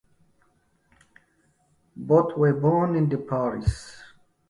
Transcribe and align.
Both 1.95 2.35
were 2.35 2.53
born 2.55 2.95
in 2.95 3.07
the 3.07 3.17
parish. 3.19 3.69